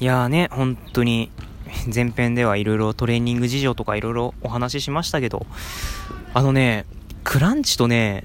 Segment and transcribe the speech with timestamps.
[0.00, 1.30] いやーね、本当に、
[1.94, 5.46] 前編ではいろいろトレーニング事情とかいろいろお話ししましたけど、
[6.32, 6.86] あのね、
[7.22, 8.24] クランチとね、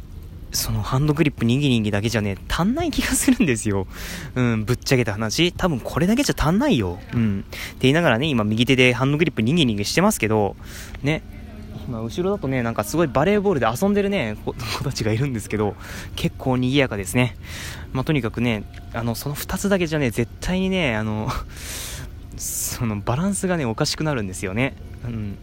[0.53, 3.88] そのハンドグリップにぎにぎだけじゃね、足んない気がするんですよ。
[4.35, 5.51] うん、ぶっちゃけた話。
[5.51, 6.97] 多分これだけじゃ足んないよ。
[7.13, 7.39] うん。
[7.42, 10.55] って言いながらね、今右手でハンドグリップにぎにぎしてますけど、
[11.03, 11.23] ね、
[11.88, 14.54] 今後ろだとね、なんかすごいバレーボールで遊んでるね、 子
[14.84, 15.76] たちがいるんですけど、
[16.16, 17.35] 結構賑やかですね。
[17.94, 18.63] まあ、とにかくね、
[18.94, 21.30] あの、その2つだけじゃね、絶対にね、あの、
[22.38, 24.73] そのバランスがね、おかしくなるんですよね。
[25.05, 25.38] うん。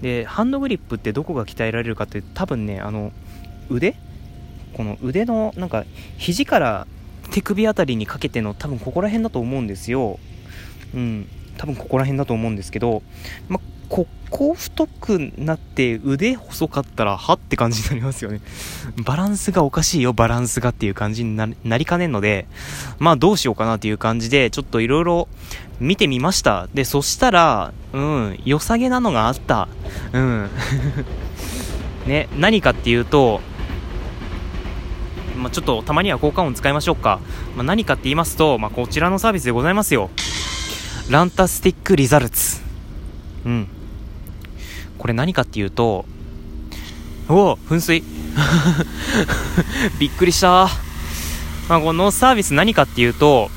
[0.00, 3.12] で、ハンドグリップってどこが鍛えられるかって多分ね、あの、
[3.68, 3.96] 腕？
[4.72, 5.84] この腕の、なんか、
[6.16, 6.86] 肘から
[7.32, 10.18] 手首あたりにかけての多分ここら辺だと思うんですよ。
[10.94, 11.28] うん。
[11.56, 13.02] 多分ここら辺だと思うんですけど、
[13.48, 18.40] まここ太くなって腕細かったら、はって感じになりますよね。
[19.04, 22.46] バランスがおかしいよ、バランスがっていう感じになりかねんので、
[23.00, 25.28] まあどうしようかなっていう感じで、ちょっといろいろ
[25.80, 26.68] 見てみました。
[26.72, 29.66] で、そしたら、うん、良さげなのがあった。
[30.12, 30.48] うん。
[32.06, 33.40] ね、何かっていうと、
[35.36, 37.18] まあ、ちょっとたまには効果音使いましょうか。
[37.56, 40.10] まあ、何かって言いますと、まあ、こちらのサービスでございますよ。
[41.08, 42.60] ランタスティックリザルツ。
[43.44, 43.79] うん。
[45.00, 46.04] これ何かっていうと、
[47.26, 48.02] おお、噴水。
[49.98, 50.68] びっくりした。
[51.70, 53.50] まあ、このサービス何かっていうと、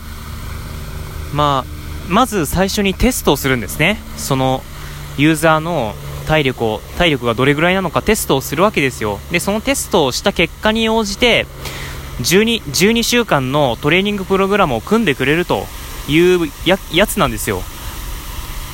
[1.33, 1.71] まあ、
[2.07, 3.99] まず最初にテストをするんですね。
[4.15, 4.63] その、
[5.17, 5.95] ユーザーの
[6.27, 9.19] 体力を、体力がどれぐらいなのかテストをするわけですよ。
[9.29, 11.45] で、そのテストをした結果に応じて、
[12.21, 15.65] 12, 12週間のトレーニングプログラムを組んでくれると
[16.07, 17.61] いうややつなんですよ。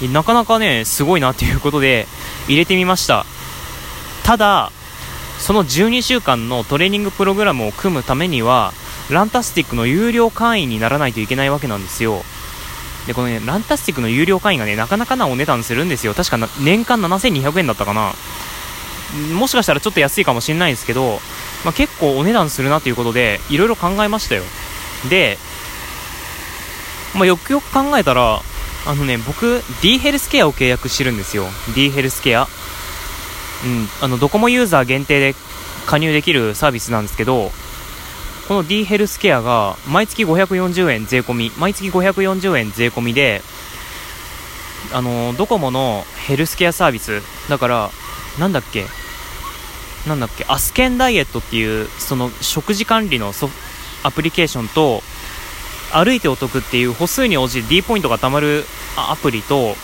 [0.07, 2.07] なかなかね、すごいなっていうことで
[2.47, 3.25] 入れてみました。
[4.23, 4.71] ただ、
[5.39, 8.73] その12週間のトレーニングプログラムを組むためには、
[9.09, 12.23] ランタスティックの有料会員にならないといけないわけなんですよ。
[13.07, 16.13] で、このね、ランタスティックの有料会員がね、なかなかなお値段するんですよ。
[16.13, 18.13] 確か年間7200円だったかな。
[19.33, 21.19] もしかしたらちょっと安いかもしれないですけど、
[21.65, 24.43] まあ、結構お値段するなということで、いろいろ考えましたよ。
[25.09, 25.39] で、
[27.15, 28.41] まあ、よくよく考えたら、
[28.85, 31.45] あのね、僕、D ヘルスケアを契約してるんですよ。
[31.75, 32.47] D ヘルスケア。
[33.65, 35.35] うん、あの、ドコモユーザー限定で
[35.85, 37.51] 加入できるサービスなんですけど、
[38.47, 43.41] この D ヘルスケアが毎月540円税込み、毎月540円税込みで、
[44.93, 47.91] あの、ドコモのヘルスケアサービス、だから、
[48.39, 48.85] なんだっけ、
[50.07, 53.49] なんだっけ、アスケンダイエットっていう、その食事管理のソ
[54.03, 55.03] アプリケーションと、
[55.91, 59.75] 歩いてお得っていう歩数に応じて D ポイントが貯まるアプリと、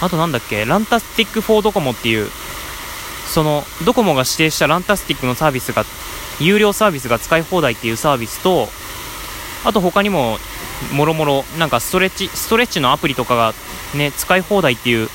[0.00, 2.30] あとなんだっけ、ランタスティック4ドコモっていう、
[3.26, 5.84] その、ドコモが指定したランタスティックのサービスが、
[6.40, 8.68] 有料サービスが使い放題っていうサービスと、
[9.64, 10.38] あと他にも、
[10.92, 13.54] もろもろ、なんかストレッチ、ストレッチのアプリとかが
[13.94, 15.08] ね、使い放題っていう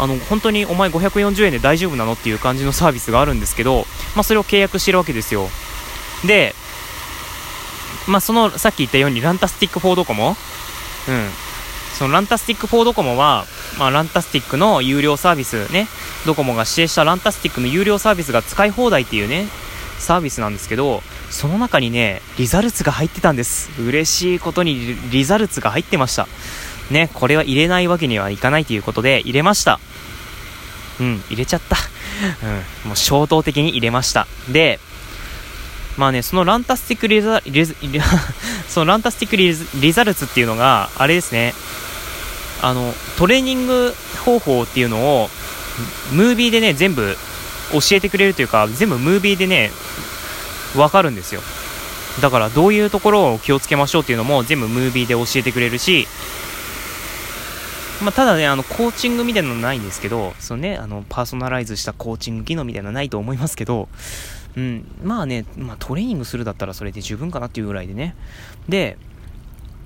[0.00, 3.84] あの本当にお前540円で大丈夫なのっていう感じのサービスがあるんですけど、
[4.14, 5.48] まあ、それを契約してるわけですよ。
[6.24, 6.54] で、
[8.10, 10.34] まあ、そのさっき言ったようにランタスティック4ドコモうん
[11.98, 13.44] そのランタスティック4ドコモは、
[13.78, 15.86] まあ、ランタスティックの有料サービスね
[16.26, 19.46] ドコモが指定したランタスティックの有料サービスが使い放題っていうね
[19.98, 26.26] サービスなんですけどその中にねリザルツが入ってたんです嬉しいことにリザルツが入ってました
[26.90, 29.78] ね、これは入れないわけにはいかないということで入れました。
[31.00, 31.76] うん、入れちゃった。
[32.84, 34.26] うん、もう衝動的に入れました。
[34.50, 34.80] で、
[36.00, 37.74] まあね、そのランタスティックリザ、リザ
[38.70, 41.54] そのランタスティックリリザルツっていうのが、あれですね、
[42.62, 43.94] あの、トレーニング
[44.24, 45.30] 方法っていうのを、
[46.12, 47.18] ムービーでね、全部
[47.72, 49.72] 教えてくれるというか、全部ムービーでね、
[50.74, 51.42] わかるんですよ。
[52.22, 56.08] だからどういうところを気をつけましょうっていうのも全部ムービーで教えてくれるし、
[58.00, 63.90] まあ、ただね、あの、コーチングみたいなのないんですけど、そのね、あの、パーソナライズしたコーチング機能みたいなのないと思いますけど、
[64.56, 68.16] うん、まあね、まあ、トレーニングするだったらそれで十分かなっていうぐらいでね。
[68.68, 68.96] で、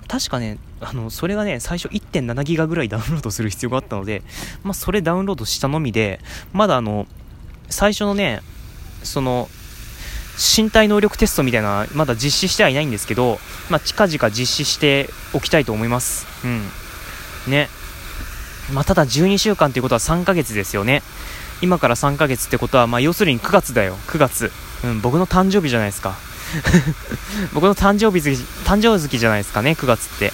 [0.09, 4.23] 確かね、あの、それがね、最初1.7ギガぐらいダウンロードする必要があったので、
[4.63, 6.21] まあ、それダウンロードしたのみで、
[6.53, 7.07] まだあの、
[7.69, 8.41] 最初のね、
[9.03, 9.49] その、
[10.37, 13.39] 身体能力テストみたいな、まだ実施してはいないんですけど、
[13.71, 16.27] まあ、近々実施しておきたいと思います。
[16.45, 16.63] うん。
[17.51, 17.69] ね。
[18.73, 21.03] まあ、ただ12週間ということは3ヶ月ですよね。
[21.63, 23.97] 今から3ヶ月ってことは、まあ、要するに9月だよ。
[24.09, 24.51] 9月。
[24.85, 26.15] うん、僕の誕生日じゃないですか。
[27.53, 28.27] 僕の誕生日、
[28.65, 30.33] 誕生月じゃないですかね、9月って。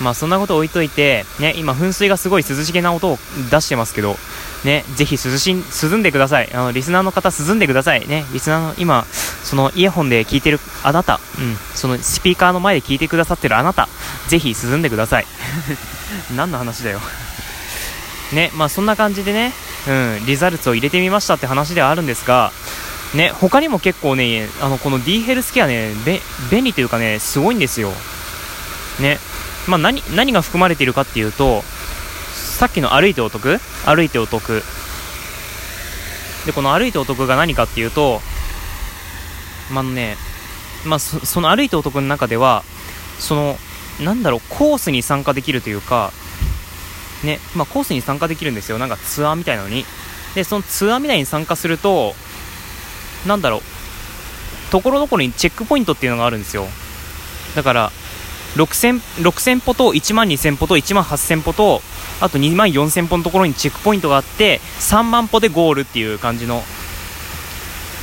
[0.00, 3.18] まあそんなこと置いといて、ね、今噴水がすごい涼しげな音を
[3.50, 4.18] 出してますけど、
[4.64, 6.50] ね、ぜひ涼しん、涼んでください。
[6.52, 8.06] あの、リスナーの方涼んでください。
[8.06, 9.06] ね、リスナーの今、
[9.44, 13.88] そのイヤホンで聞いてるあなた、うん、そのスピーカーの前で聞いてくださってるあなた、
[14.28, 15.26] ぜひ進んでください。
[16.34, 17.00] 何の話だよ
[18.32, 19.52] ね、まあそんな感じでね、
[19.86, 19.92] う
[20.22, 22.52] ん、リザルツを入れてみましたって話ではあるんですが、
[23.14, 25.92] ね、他にも結構ね、あの、この D ヘルスケアね、
[26.50, 27.92] 便利というかね、すごいんですよ。
[29.00, 29.18] ね。
[29.68, 31.62] まあ何、何が含まれているかっていうと、
[32.34, 34.62] さっきの歩いてお得歩いてお得。
[36.46, 38.20] で、この歩いてお得が何かっていうと、
[39.72, 40.16] まあね、
[40.84, 42.64] まあそ、その歩いてお得の中では、
[43.18, 43.58] その、
[44.00, 46.12] なんだろう、コースに参加できるというか、
[47.24, 48.78] ね、まあ、コースに参加できるんですよ。
[48.78, 49.84] なんかツアーみたいなのに。
[50.34, 52.14] で、そのツアーみたいに参加すると、
[53.26, 53.62] なんだろう、
[54.70, 56.66] ところどころにチェックポイントっていうのがあるんですよ。
[57.54, 57.92] だから、
[58.56, 61.82] 6000, 6000歩と1万2000歩と1万8000歩と、
[62.20, 66.62] あと2万4000歩のところにチェックポイントがあって、3万歩でゴールっていう感じの、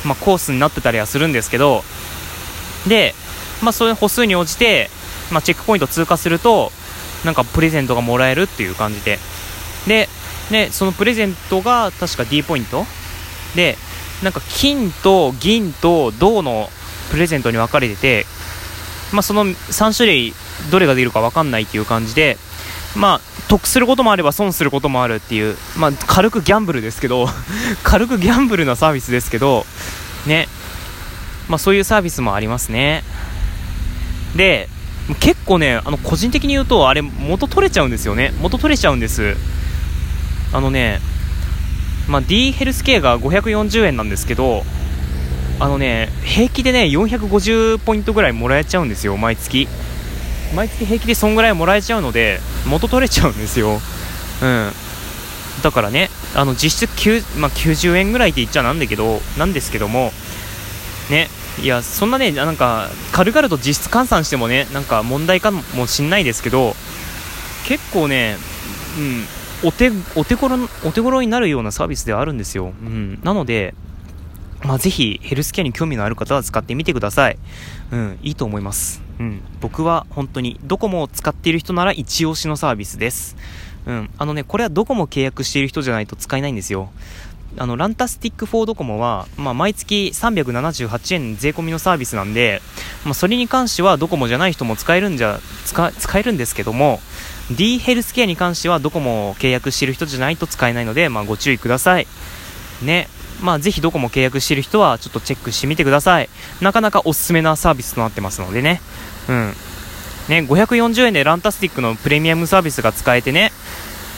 [0.04, 1.84] まあ、コースになってたりはするんですけど、
[2.86, 3.14] で、
[3.62, 4.90] まあ、そういう歩数に応じて、
[5.30, 6.72] まあ、チェックポイント通過すると、
[7.24, 9.18] なんかプレゼントがもらえるっていう感じで。
[9.86, 10.08] で、
[10.50, 12.84] で、そのプレゼントが確か D ポイント？
[13.54, 13.76] で、
[14.22, 16.68] なんか金と銀と銅の
[17.10, 18.26] プレゼントに分かれてて、
[19.12, 20.32] まあ、その3種類
[20.70, 22.38] どれが出るか分かんないっていう感じで、
[22.96, 27.26] まあ、得することもあれば損することもあるっていう、まあ、軽くギャンブルですけど
[27.82, 29.66] 軽くギャンブルなサービスですけど、
[30.26, 30.48] ね、
[31.48, 33.04] まあ、そういうサービスもありますね。
[34.36, 34.68] で、
[35.20, 38.32] 結構ね、あの、個人的に言うと、あれ、元取れちゃうんですよね。
[38.40, 39.36] 元取れちゃうんです。
[40.52, 41.00] あのね、
[42.08, 44.64] まあ、D ヘルスケアが540円なんですけど、
[45.58, 49.68] あのね、平気でね、450ポイントぐらいもらえちゃうんですよ、毎月。
[50.54, 53.80] 毎月平気でそんぐらいもらえちゃうので、元取れちゃうんですよ。
[54.42, 54.72] うん。
[55.62, 60.12] だからね、あの、実質9、まあ、90円ぐらいって言っちゃなんだけど、なんですけども、
[61.10, 61.28] ね、
[61.60, 66.74] いや、そんなね、なんか、軽々と実質換算してもね、なんか問題かもしんないですけど、
[67.66, 68.36] 結構ね、
[68.98, 72.72] うん、お手、お手頃、お手頃になるようなサービスではあるんですよ。
[72.82, 73.20] うん。
[73.22, 73.74] なので、
[74.64, 77.38] まあ、ぜひ、ヘルスケアに興味のある方は使ってみてください。
[77.90, 79.02] うん、いいと思います。
[79.18, 79.42] うん。
[79.60, 83.36] 僕は本当に、ドコモを使っている人なら一押しのサービスです。
[83.86, 84.10] うん。
[84.18, 86.90] あのね、これはドコモ契約している人じゃないと使えないんですよ。
[87.58, 92.62] あの、ランタスティック4ドコモは、まあ、毎月378円税込みのサービスなんで、
[93.04, 97.00] まあ、それに関してはドコモじゃない人も使えるんじゃ、使、使えるんですけども、
[97.50, 102.06] D ヘルスケアに関してはドコモを契約している人じゃないと使えないので、まあ、ご注意ください。
[102.82, 103.08] ね。
[103.42, 106.28] まあ、ぜひドコモ契約している人はちょっとチェックしてみてください。
[106.60, 108.80] なかなかおすすめなサービスとなってますのでね。
[109.28, 109.54] うん。
[110.28, 113.50] ね、540円でランタスティックのプレミアムサービスが使えてね、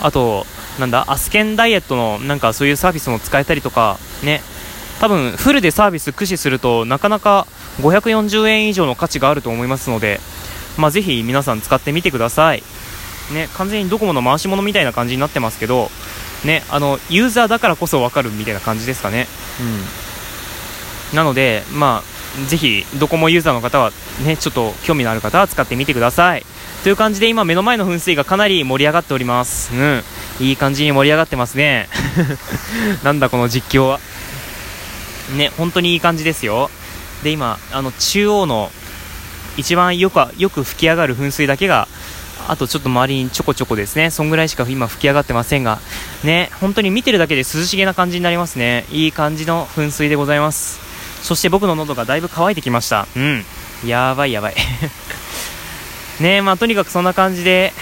[0.02, 0.46] あと、
[0.78, 4.42] なんだ、アスケンダイエットのなんかそういうサービスも使えたりとか、ね、
[5.00, 7.46] 多分フルでサービス駆使するとなかなか
[7.80, 10.20] 540円以上の価値があると思いますので、
[10.78, 12.62] まあ、ぜひ皆さん使ってみてください。
[13.32, 15.90] ね、完全にドコモの回し物みたいな感じになってますけど、
[16.44, 19.26] ね、あの、ユーザーだからこそわかるみたいな感じですかね。
[21.12, 21.16] うん。
[21.16, 23.92] なので、まあ、ぜひ、ドコモユーザーの方は、
[24.24, 26.44] ね、ちょっと興味のある方は使ってみてください。
[26.82, 29.74] という感じで今目の前の噴水がかなり盛り上がっております。
[29.74, 30.02] うん。
[30.40, 31.88] いい感じに盛り上がってますね。
[33.04, 34.00] なんだこの実況は。
[35.36, 36.70] ね、本当にいい感じですよ。
[37.22, 38.70] で、今、あの、中央の
[39.56, 41.88] 一番よく、よく吹き上がる噴水だけが、
[42.46, 44.10] あとちょっと周りにちょこちょこですね。
[44.10, 45.80] そんぐらいしか今吹き上がってませんが、
[46.24, 48.84] ね、本当に見てるだけで涼しげな感じになりますね。
[48.90, 50.80] いい感じの噴水でございます。
[51.22, 53.06] そして僕の喉がだいぶ乾いてきました。
[53.16, 53.44] うん。
[53.86, 54.54] やばいやばい。
[56.20, 57.72] ねまあとにかくそんな感じで、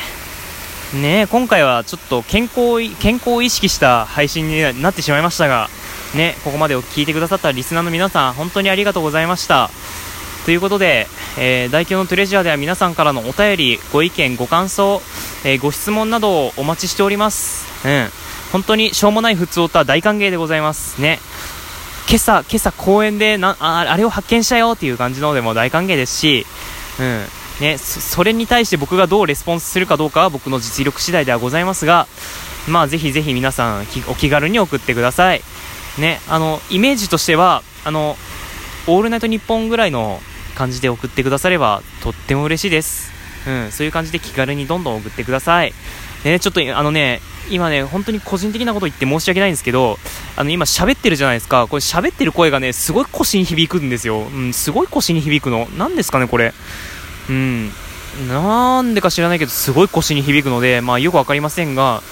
[0.95, 5.69] ね今回はちょっと健康、健康を意識した配信になってしまいましたが、
[6.15, 9.71] ね、ここまでを聞いてくださったリスナーの皆さん、本当にありがとうございました。
[10.45, 11.07] ということで、
[11.39, 15.01] えー、大京のトレジャーでは皆さんからのお便り、ご意見、ご感想、
[15.45, 17.65] えー、ご質問などをお待ちしております。
[17.87, 18.09] うん。
[18.51, 21.01] 本当にしょうもない普通歌大歓迎でございます。
[21.01, 21.21] ね。
[22.09, 26.47] 今朝、今朝公園でな、ああれを発見したよっていう感じのでも大歓迎ですし、
[26.99, 27.25] うん。
[27.61, 32.07] ね、それに対して僕がどうレスポンスするかどうかは僕の実力次第ではございますが、
[32.69, 35.43] まあぜひぜひ皆さんお気軽に送ってください。
[35.99, 38.17] ね、あの、イメージとしては、あの、
[38.87, 40.21] オールナイトニッポンぐらいの
[40.55, 43.13] 感じで送ってくださればとっても嬉しいです。
[43.47, 45.73] うん、そういう感じで気軽にどんどん送ってください。
[46.25, 49.99] ね、ちょっとあのね、今ね、本当に個人的なこと言って申し訳ないんですけど、
[50.37, 51.67] あの今喋ってるじゃないですか。
[51.69, 54.21] これ喋ってる声がね、すごい腰に響くんですよ。
[54.21, 55.69] うん、すごい腰に響くの。
[55.77, 56.55] 何ですかね、これ。
[57.29, 57.71] うん、
[58.29, 62.03] なんでか知らないけど、すごい腰に響くので、まあよくわかりませんが、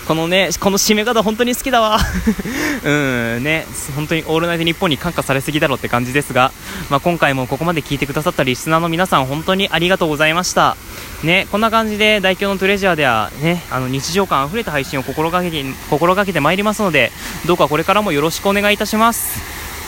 [0.08, 1.98] このねこの締め方本当に好きだわ。
[2.82, 3.66] うんね。
[3.94, 6.50] 本当にオールナイトニッポンに感化されすぎだろって感じですが、
[6.88, 10.78] まあ、今回もここまで聞いてくださったリスナーの皆さん本当にありがとうございました。
[11.22, 17.12] ね、こんな感じで大京のトレジャーでは、ね、あの日常感あふれた配信を心がけて心がけてまいりますので
[17.44, 19.42] どうかこれからもよろしくお願いいたします。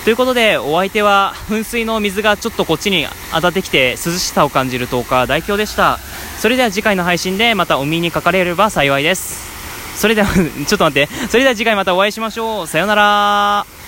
[0.05, 5.99] ということでお相手は噴水の水がちょっとこっちに当たってきて涼しさを感じる10日代表でした。
[6.39, 9.50] それでは次回の配信でまたお耳にかかれれば幸いです。
[10.01, 10.43] それでは ちょ
[10.77, 11.09] っと待って。
[11.29, 12.67] それでは次回またお会いしましょう。
[12.67, 13.80] さようなら。